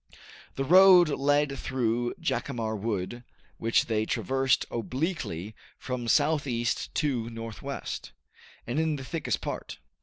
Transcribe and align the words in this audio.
The 0.55 0.63
road 0.63 1.09
led 1.09 1.59
through 1.59 2.15
Jacamar 2.15 2.75
Wood, 2.75 3.23
which 3.59 3.85
they 3.85 4.03
traversed 4.07 4.65
obliquely 4.71 5.53
from 5.77 6.07
southeast 6.07 6.95
to 6.95 7.29
northwest, 7.29 8.11
and 8.65 8.79
in 8.79 8.95
the 8.95 9.05
thickest 9.05 9.41
part. 9.41 9.77